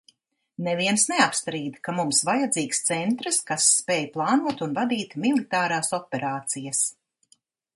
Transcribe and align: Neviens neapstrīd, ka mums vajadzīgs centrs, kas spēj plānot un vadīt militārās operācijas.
Neviens 0.67 1.03
neapstrīd, 1.09 1.75
ka 1.87 1.93
mums 1.97 2.21
vajadzīgs 2.29 2.81
centrs, 2.87 3.37
kas 3.51 3.67
spēj 3.75 4.09
plānot 4.17 4.65
un 4.67 4.75
vadīt 4.79 5.15
militārās 5.27 5.93
operācijas. 5.99 6.83